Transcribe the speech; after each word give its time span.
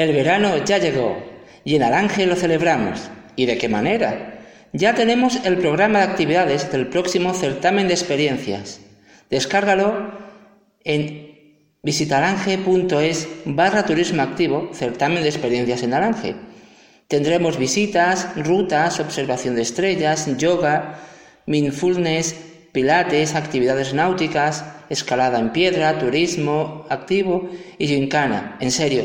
El 0.00 0.14
verano 0.14 0.64
ya 0.64 0.78
llegó 0.78 1.22
y 1.62 1.76
en 1.76 1.82
Alange 1.82 2.24
lo 2.24 2.34
celebramos. 2.34 3.10
¿Y 3.36 3.44
de 3.44 3.58
qué 3.58 3.68
manera? 3.68 4.40
Ya 4.72 4.94
tenemos 4.94 5.44
el 5.44 5.58
programa 5.58 5.98
de 5.98 6.06
actividades 6.06 6.72
del 6.72 6.86
próximo 6.86 7.34
certamen 7.34 7.86
de 7.86 7.92
experiencias. 7.92 8.80
Descárgalo 9.28 10.10
en 10.84 11.66
visitalange.es 11.82 13.28
barra 13.44 13.84
turismo 13.84 14.22
activo, 14.22 14.70
certamen 14.72 15.22
de 15.22 15.28
experiencias 15.28 15.82
en 15.82 15.92
Alange. 15.92 16.34
Tendremos 17.06 17.58
visitas, 17.58 18.26
rutas, 18.36 19.00
observación 19.00 19.54
de 19.54 19.62
estrellas, 19.62 20.34
yoga, 20.38 20.98
mindfulness, 21.44 22.36
pilates, 22.72 23.34
actividades 23.34 23.92
náuticas, 23.92 24.64
escalada 24.88 25.38
en 25.38 25.52
piedra, 25.52 25.98
turismo 25.98 26.86
activo 26.88 27.50
y 27.76 27.86
gincana. 27.86 28.56
En 28.60 28.70
serio, 28.70 29.04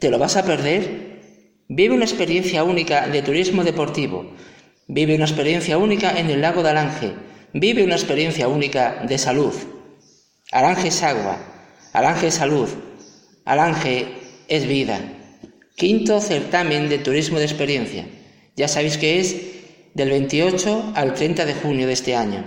¿te 0.00 0.10
lo 0.10 0.18
vas 0.18 0.36
a 0.36 0.44
perder? 0.44 1.20
Vive 1.68 1.94
una 1.94 2.04
experiencia 2.04 2.64
única 2.64 3.06
de 3.06 3.22
turismo 3.22 3.62
deportivo. 3.62 4.32
Vive 4.88 5.14
una 5.14 5.26
experiencia 5.26 5.78
única 5.78 6.18
en 6.18 6.30
el 6.30 6.40
lago 6.40 6.62
de 6.62 6.70
Alange. 6.70 7.12
Vive 7.52 7.84
una 7.84 7.94
experiencia 7.94 8.48
única 8.48 9.04
de 9.06 9.18
salud. 9.18 9.54
Alange 10.50 10.88
es 10.88 11.02
agua. 11.02 11.38
Alange 11.92 12.28
es 12.28 12.34
salud. 12.34 12.68
Alange 13.44 14.08
es 14.48 14.66
vida. 14.66 14.98
Quinto 15.76 16.20
certamen 16.20 16.88
de 16.88 16.98
turismo 16.98 17.38
de 17.38 17.44
experiencia. 17.44 18.06
Ya 18.56 18.68
sabéis 18.68 18.96
que 18.96 19.20
es 19.20 19.36
del 19.94 20.10
28 20.10 20.92
al 20.94 21.14
30 21.14 21.44
de 21.44 21.54
junio 21.54 21.86
de 21.86 21.92
este 21.92 22.16
año. 22.16 22.44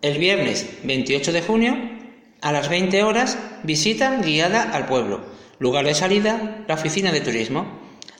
El 0.00 0.18
viernes 0.18 0.66
28 0.84 1.32
de 1.32 1.42
junio, 1.42 1.97
a 2.40 2.52
las 2.52 2.68
20 2.68 3.02
horas, 3.02 3.38
visita 3.62 4.20
guiada 4.20 4.62
al 4.62 4.86
pueblo. 4.86 5.24
Lugar 5.58 5.84
de 5.84 5.94
salida, 5.94 6.64
la 6.68 6.74
oficina 6.74 7.10
de 7.12 7.20
turismo. 7.20 7.66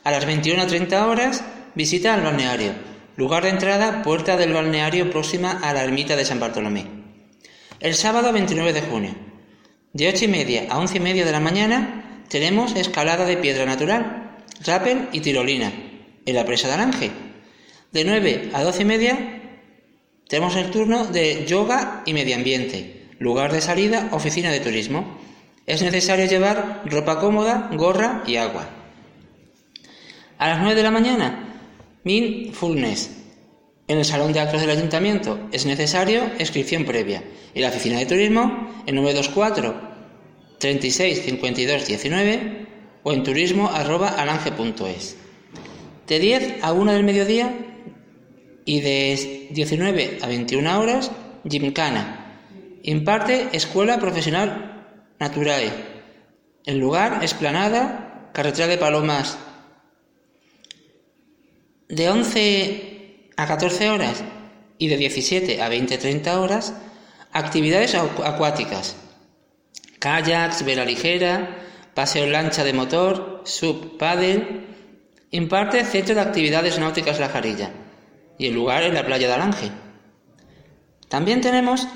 A 0.05 0.11
las 0.11 0.27
21.30 0.27 1.07
horas, 1.07 1.45
visita 1.75 2.15
al 2.15 2.23
balneario. 2.23 2.73
Lugar 3.17 3.45
de 3.45 3.51
entrada, 3.51 4.03
puerta 4.03 4.37
del 4.37 4.53
balneario 4.53 5.11
próxima 5.11 5.53
a 5.63 5.73
la 5.73 5.85
ermita 5.85 6.17
de 6.17 6.25
San 6.25 6.41
Bartolomé. 6.41 6.87
El 7.81 7.95
sábado 7.95 8.33
29 8.33 8.73
de 8.73 8.83
junio, 8.83 9.15
de 9.93 10.09
8 10.09 10.25
y 10.25 10.29
media 10.29 10.67
a 10.69 10.79
11 10.79 10.97
y 10.97 11.01
media 11.01 11.25
de 11.25 11.33
la 11.33 11.41
mañana, 11.41 12.25
tenemos 12.29 12.75
escalada 12.75 13.25
de 13.25 13.37
piedra 13.37 13.67
natural, 13.67 14.37
rappel 14.65 15.09
y 15.13 15.21
tirolina, 15.21 15.73
en 16.27 16.35
la 16.35 16.45
presa 16.45 16.69
de 16.69 16.75
Alange. 16.75 17.11
De 17.93 18.05
9 18.05 18.51
a 18.53 18.63
12 18.63 18.83
y 18.83 18.85
media, 18.85 19.43
tenemos 20.29 20.57
el 20.57 20.71
turno 20.71 21.07
de 21.07 21.47
yoga 21.47 22.03
y 22.05 22.13
medio 22.13 22.37
ambiente. 22.37 22.98
Lugar 23.19 23.53
de 23.53 23.61
salida, 23.61 24.09
oficina 24.13 24.51
de 24.51 24.61
turismo. 24.61 25.19
Es 25.67 25.83
necesario 25.83 26.27
llevar 26.27 26.83
ropa 26.87 27.19
cómoda, 27.19 27.69
gorra 27.75 28.23
y 28.27 28.37
agua. 28.37 28.69
A 30.39 30.49
las 30.49 30.61
9 30.61 30.77
de 30.77 30.83
la 30.83 30.91
mañana, 30.91 31.49
Mindfulness. 32.05 33.11
En 33.89 33.99
el 33.99 34.05
salón 34.05 34.33
de 34.33 34.41
actos 34.41 34.61
del 34.61 34.71
ayuntamiento 34.71 35.49
es 35.51 35.67
necesario 35.67 36.31
inscripción 36.39 36.85
previa. 36.85 37.25
En 37.55 37.63
la 37.63 37.69
oficina 37.69 37.99
de 37.99 38.07
turismo, 38.07 38.71
en 38.87 38.95
924 38.95 39.89
36 40.59 41.23
52 41.23 41.87
19 41.87 42.67
o 43.03 43.13
en 43.13 43.23
turismo 43.23 43.69
arroba 43.69 44.11
alange.es. 44.11 45.17
De 46.07 46.19
10 46.19 46.63
a 46.63 46.73
1 46.73 46.93
del 46.93 47.05
mediodía 47.05 47.55
y 48.65 48.81
de 48.81 49.49
19 49.51 50.19
a 50.23 50.27
21 50.27 50.81
horas, 50.81 51.11
Gymkhana. 51.45 52.28
Imparte 52.83 53.49
Escuela 53.53 53.99
Profesional 53.99 54.87
Naturae. 55.19 55.73
El 56.65 56.79
lugar, 56.79 57.25
esplanada, 57.25 58.31
carretera 58.33 58.69
de 58.69 58.79
Palomas. 58.79 59.39
De 61.89 62.09
11 62.09 63.31
a 63.37 63.47
14 63.47 63.91
horas 63.91 64.23
y 64.79 64.89
de 64.89 64.97
17 64.97 65.63
a 65.63 65.71
20-30 65.71 66.37
horas, 66.37 66.75
actividades 67.33 67.95
acuáticas. 67.95 68.97
Kayaks, 69.99 70.65
vela 70.65 70.85
ligera, 70.85 71.57
paseo 71.95 72.25
en 72.25 72.33
lancha 72.33 72.63
de 72.63 72.73
motor, 72.73 73.43
sub 73.45 73.97
paddle. 73.99 74.67
Imparte 75.31 75.85
Centro 75.85 76.15
de 76.15 76.23
Actividades 76.23 76.79
Náuticas 76.79 77.21
La 77.21 77.29
Jarilla 77.29 77.71
y 78.39 78.47
el 78.47 78.55
lugar 78.55 78.83
en 78.85 78.95
la 78.95 79.05
playa 79.05 79.29
de 79.29 79.35
Alange. 79.35 79.71
También 81.09 81.41
tenemos 81.41 81.87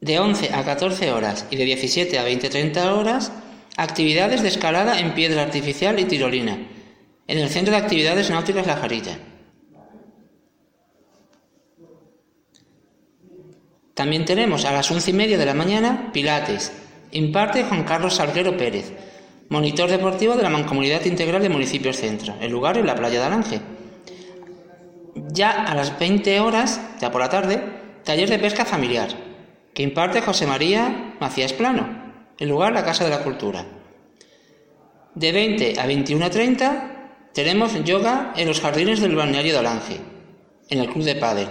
de 0.00 0.18
11 0.18 0.54
a 0.54 0.64
14 0.64 1.12
horas 1.12 1.46
y 1.50 1.56
de 1.56 1.64
17 1.64 2.18
a 2.18 2.26
20-30 2.26 2.92
horas, 2.92 3.32
actividades 3.76 4.42
de 4.42 4.48
escalada 4.48 5.00
en 5.00 5.14
piedra 5.14 5.42
artificial 5.42 5.98
y 5.98 6.04
tirolina, 6.04 6.58
en 7.26 7.38
el 7.38 7.48
Centro 7.48 7.72
de 7.72 7.80
Actividades 7.80 8.30
Náuticas 8.30 8.66
La 8.66 8.76
Jarilla. 8.76 9.18
También 13.94 14.24
tenemos 14.24 14.64
a 14.64 14.72
las 14.72 14.90
11 14.90 15.10
y 15.10 15.14
media 15.14 15.38
de 15.38 15.46
la 15.46 15.54
mañana 15.54 16.10
Pilates, 16.12 16.72
imparte 17.10 17.64
Juan 17.64 17.82
Carlos 17.82 18.14
Salguero 18.14 18.56
Pérez, 18.56 18.92
monitor 19.48 19.90
deportivo 19.90 20.36
de 20.36 20.44
la 20.44 20.50
Mancomunidad 20.50 21.04
Integral 21.04 21.42
de 21.42 21.48
Municipios 21.48 21.96
Centro, 21.96 22.34
el 22.40 22.52
lugar 22.52 22.78
en 22.78 22.86
la 22.86 22.94
playa 22.94 23.18
de 23.18 23.26
Alange. 23.26 23.60
Ya 25.32 25.64
a 25.64 25.74
las 25.74 25.98
20 25.98 26.38
horas, 26.40 26.80
ya 27.00 27.10
por 27.10 27.20
la 27.20 27.28
tarde, 27.28 27.60
taller 28.04 28.28
de 28.28 28.38
pesca 28.38 28.64
familiar, 28.64 29.27
que 29.78 29.84
imparte 29.84 30.22
José 30.22 30.44
María 30.44 31.14
Macías 31.20 31.52
Plano, 31.52 31.86
en 32.36 32.48
lugar 32.48 32.72
la 32.72 32.84
Casa 32.84 33.04
de 33.04 33.10
la 33.10 33.22
Cultura. 33.22 33.64
De 35.14 35.30
20 35.30 35.78
a 35.78 35.86
21.30 35.86 37.30
tenemos 37.32 37.84
yoga 37.84 38.32
en 38.34 38.48
los 38.48 38.60
jardines 38.60 38.98
del 38.98 39.14
balneario 39.14 39.52
de 39.52 39.58
Alange, 39.60 40.00
en 40.68 40.80
el 40.80 40.90
Club 40.90 41.04
de 41.04 41.14
Padel. 41.14 41.48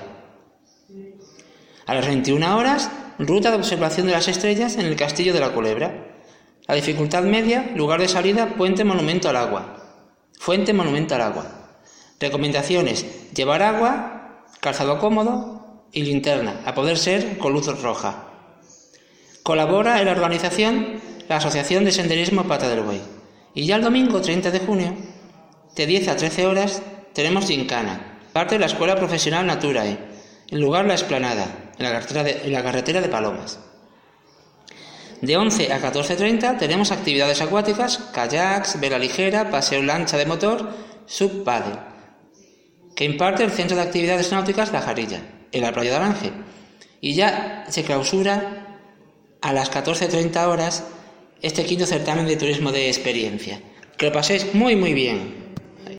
A 1.86 1.96
las 1.96 2.06
21 2.06 2.58
horas, 2.58 2.92
ruta 3.18 3.50
de 3.50 3.56
observación 3.56 4.08
de 4.08 4.12
las 4.12 4.28
estrellas 4.28 4.76
en 4.76 4.88
el 4.88 4.98
Castillo 4.98 5.32
de 5.32 5.40
la 5.40 5.54
Culebra. 5.54 6.18
La 6.68 6.76
dificultad 6.76 7.24
media, 7.24 7.72
lugar 7.78 8.02
de 8.02 8.10
salida, 8.10 8.56
puente 8.58 8.84
monumento 8.84 9.30
al 9.30 9.38
agua. 9.38 10.04
Fuente 10.38 10.74
monumento 10.74 11.16
al 11.16 11.22
agua. 11.22 11.80
Recomendaciones, 12.20 13.32
llevar 13.34 13.64
agua, 13.64 14.44
calzado 14.60 15.00
cómodo, 15.00 15.57
y 15.92 16.04
linterna, 16.04 16.62
a 16.66 16.74
poder 16.74 16.98
ser 16.98 17.38
con 17.38 17.54
luz 17.54 17.68
roja. 17.82 18.28
Colabora 19.44 20.00
en 20.00 20.06
la 20.06 20.12
organización 20.12 21.00
la 21.30 21.38
Asociación 21.38 21.86
de 21.86 21.92
Senderismo 21.92 22.44
Pata 22.44 22.70
del 22.70 22.82
Buey. 22.82 23.02
Y 23.54 23.66
ya 23.66 23.76
el 23.76 23.82
domingo 23.82 24.22
30 24.22 24.52
de 24.52 24.60
junio, 24.60 24.94
de 25.76 25.86
10 25.86 26.08
a 26.10 26.16
13 26.16 26.46
horas, 26.46 26.82
tenemos 27.14 27.48
Gincana, 27.48 28.20
parte 28.34 28.56
de 28.56 28.60
la 28.60 28.66
Escuela 28.68 28.96
Profesional 28.96 29.46
Naturae, 29.46 29.98
en 30.50 30.62
lugar 30.62 30.86
La 30.86 30.94
Esplanada, 30.94 31.72
en 31.78 31.84
la 32.52 32.64
carretera 32.64 33.02
de, 33.02 33.10
Palomas. 33.10 33.60
De 35.22 35.36
11 35.36 35.74
a 35.74 35.82
14.30 35.82 36.60
tenemos 36.60 36.92
actividades 36.92 37.42
acuáticas, 37.42 37.98
kayaks, 38.14 38.80
vela 38.80 39.00
ligera, 39.00 39.50
paseo 39.50 39.82
lancha 39.82 40.18
de 40.18 40.26
motor, 40.26 40.70
sub 41.06 41.44
que 42.96 43.06
imparte 43.06 43.44
el 43.44 43.52
Centro 43.52 43.78
de 43.78 43.84
Actividades 43.84 44.32
Náuticas 44.32 44.72
La 44.72 44.82
Jarilla 44.82 45.37
en 45.52 45.62
la 45.62 45.72
playa 45.72 45.92
de 45.92 45.96
Aranje. 45.98 46.32
Y 47.02 47.14
ya 47.14 47.66
se 47.70 47.84
clausura 47.84 48.80
a 49.42 49.54
las 49.54 49.72
14.30 49.72 50.48
horas 50.48 50.84
este 51.42 51.66
quinto 51.66 51.86
certamen 51.86 52.26
de 52.26 52.38
turismo 52.38 52.72
de 52.72 52.88
experiencia. 52.88 53.62
Que 53.98 54.08
lo 54.08 54.12
paséis 54.12 54.54
muy 54.54 54.76
muy 54.76 54.94
bien. 54.94 55.47